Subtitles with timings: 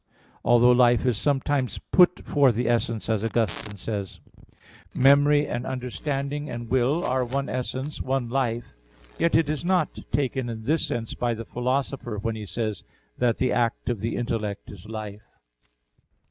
[0.43, 4.55] Although life is sometimes put for the essence, as Augustine says (De Trin.
[4.55, 4.59] x),
[4.95, 8.73] "Memory and understanding and will are one essence, one life":
[9.19, 12.83] yet it is not taken in this sense by the Philosopher, when he says
[13.19, 15.27] that "the act of the intellect is life."